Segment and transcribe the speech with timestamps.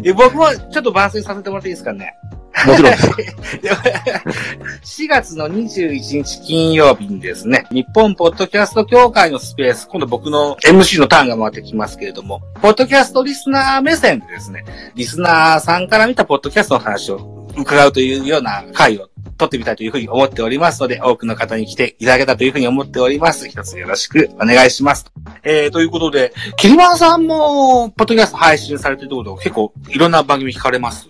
[0.00, 2.14] で僕もちょっと番宣させてもらっていいですかね？
[2.66, 3.10] もちろんです。
[5.04, 23.48] 4月の21日金曜日にですね、日本ポッドキャスト協会のスペース、今度僕の MC のターンが回ってきますけれども、ポッドキャストリスナー目線でですね、リスナーさんから見たポッドキャストの話を伺うというような回を撮ってみたいというふうに思っておりますので、多くの方に来ていただけたというふうに思っております。
[23.48, 25.04] 一つよろしくお願いします。
[25.42, 31.06] えー、ということで、キリマンさんも、ポッドキャスト配信されてるってこと結構いろんな番組聞かれます？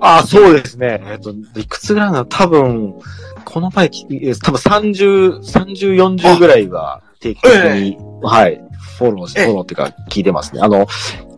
[0.00, 1.00] あ、そうですね。
[1.06, 2.24] えっと、いくつぐらいなの？
[2.24, 2.94] 多分、
[3.44, 8.60] この前多分30、30、40ぐらいは定期的に、はい、
[8.98, 10.60] フォローフォローっていうか聞いてますね。
[10.62, 10.86] あの、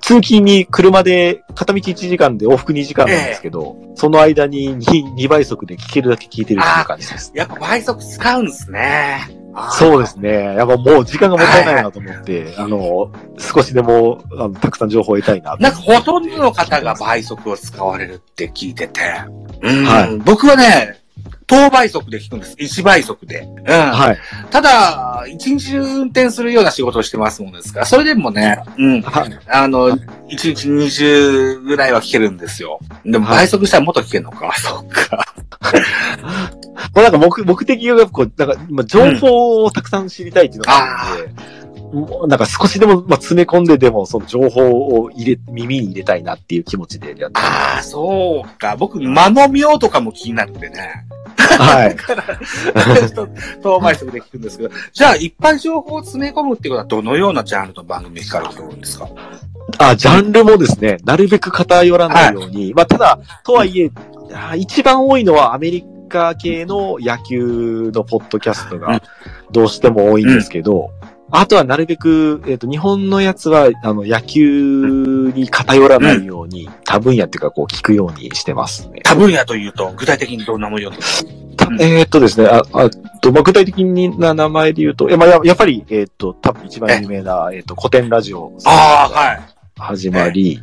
[0.00, 7.30] 通勤に車で片道1時間で往復2時間なんですけど、その間に 2, 2倍速で聞けるだけ聞いてるっていう感じです。
[7.34, 9.20] やっぱ倍速使うんですね。
[9.72, 10.30] そうですね。
[10.56, 19.00] やっぱもう時間がもったいないなと思って、 あの、少しでも、あの、たくさん情報を得たいなとなんかほとんどの方が倍速を使われるって聞いてて。
[19.60, 20.98] うんはい僕はね、
[21.48, 22.56] 等倍速で聞くんです。
[22.58, 23.40] 1倍速で。
[23.40, 23.72] うん。
[23.72, 24.18] はい。
[24.50, 29.00] ただ、一日中運転するような仕事をしてますもんですから、それでもね、うん。
[29.00, 29.38] はい。
[29.48, 32.78] あの、一日20ぐらいは聞けるんですよ。
[33.04, 34.52] でもはい倍速したらもっと聞けるのか。
[34.60, 35.27] そっか。
[37.10, 41.42] なんか目目的がこう、なんか、まあ、情報をたくさん知りたいっていうのがあるんで、
[41.90, 48.76] もうなんか少しでも、まあ、詰め込んででも、その情報を入れ、耳に入れたいなっていう気持ちでやってああ、そうか。
[48.76, 51.06] 僕、間の妙とかも気になってね。
[51.38, 51.96] はい。
[51.96, 52.38] だから、
[53.62, 59.08] 遠回速で聞くんですけど、じゃあ、いっぱい情報を詰め込むっていうことは、どのようなジャンルの番組かれると思うんですか？
[59.78, 63.90] あ、ジャンルもですね、なるべく偏らないように、まあ、ただ、とはいえ、
[64.34, 69.02] あ一番多いのはアメリカ系の野球のポッドキャストうんが
[69.50, 70.90] どうしても多いんですけど、
[71.30, 79.00] あとはなるべく、えっ、と、日本のやつは、あの、野球に偏らないように、多分野っていうか、こう、聞くようにしてますね。
[79.04, 81.26] 多分野というと、具体的にどんなものをです
[81.58, 82.88] かたえーっとですね、あ、あ
[83.20, 89.40] と、まあ、具体的な名前で言うと、いや、まあ、ややっぱり、えーっと、多分一番有名な、えーっと、古典ラジオああ、はい。
[89.76, 90.62] 始まり、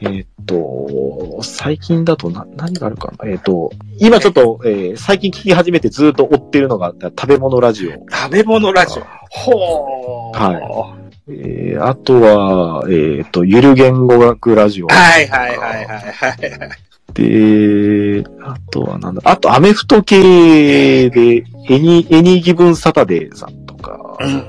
[0.00, 3.28] えーっと、最近だとな、何があるかな？
[3.28, 7.92] えーっと、今ちょっと、えー最近聞き始めてずっと追ってるのが、食べ物ラジオ。
[8.10, 9.02] 食べ物ラジオ。
[9.30, 10.38] ほー。
[10.38, 10.96] は
[11.28, 14.86] えーあとは、えーっと、ゆる言語学ラジオ。
[14.86, 16.70] はいはいはいはいはい。
[17.14, 24.16] で、あとはなんだ、あとアメフト系で、エニ、エニギブンサタデーさんとか。
[24.20, 24.44] うん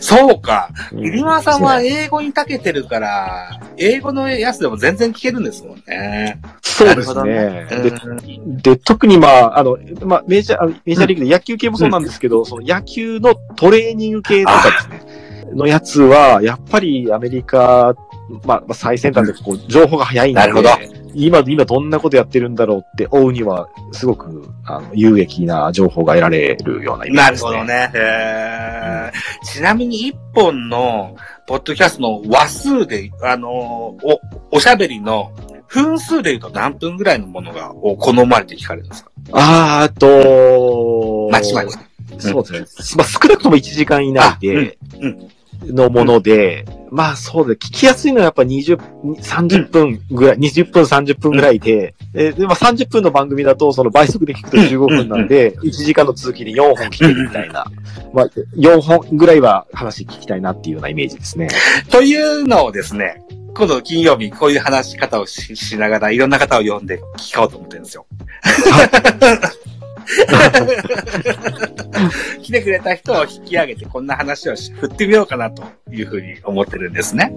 [0.00, 0.70] そうか。
[0.92, 1.00] うん。
[1.00, 6.40] 入間さんは英語に長けてるから、英語のやつでも全然聞けるんですもんね。
[6.62, 7.66] そうですなね。
[7.70, 17.94] でで、特にまあ、あの、まあ、メジャー、メジャーリーグで野球系もそうなんですけど、その野球のトレーニング系とかですね、のやつは、やっぱりアメリカ、
[18.44, 20.70] まあ、まあ、最先端でこう、情報が早いんで、なるほど
[21.16, 27.58] 今、今どんなことやってるんだろうって追うには、すごく、あの、有益な情報が得られるようなイメーなるジですね。
[27.58, 27.90] ほどね。
[27.94, 31.16] へーちなみに一本の、
[31.46, 34.20] ポッドキャストの話数で、あのーお、
[34.56, 35.30] おしゃべりの
[35.68, 39.10] 分数で言うと何分ぐらいのものが、を好まれて聞かれるんですか？
[39.32, 41.78] あーあと、まちまち。
[42.18, 43.02] そうですね。
[43.02, 46.64] まあ、少なくとも1時間以内であうん、のもので、
[46.96, 57.66] まあそうで、聞きやすいのはやっぱ20、30分ぐらい、20分、30分ぐらいで、えで、まあ30分の番組だと、その倍速で聞くと15分なんで、1時間の通勤で4本聞けるみたいな。
[58.14, 61.48] まあ、4本ぐらいは話聞きたいなっていうようなイメージですね。
[61.90, 63.22] というのをですね、
[63.54, 68.06] 今度金曜日こういう話し方をししながらいろんな方を呼んで聞こうと思ってるんですよ。
[72.42, 77.34] 来てくれた人を引き上げてこんな話を振ってみようかなというふうに思ってるんですね。